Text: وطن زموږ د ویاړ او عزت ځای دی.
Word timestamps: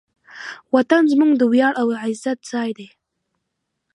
وطن 0.75 1.03
زموږ 1.13 1.31
د 1.37 1.43
ویاړ 1.51 1.73
او 1.81 1.87
عزت 2.03 2.39
ځای 2.51 2.69
دی. 2.77 2.89